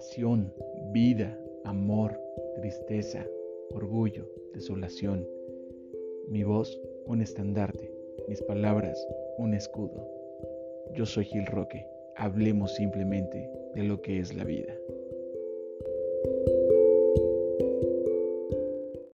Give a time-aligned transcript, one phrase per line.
[0.00, 0.50] pasión,
[0.92, 2.18] vida, amor,
[2.56, 3.22] tristeza,
[3.74, 5.28] orgullo, desolación.
[6.26, 7.92] Mi voz, un estandarte,
[8.26, 10.08] mis palabras, un escudo.
[10.94, 11.86] Yo soy Gil Roque,
[12.16, 14.74] hablemos simplemente de lo que es la vida.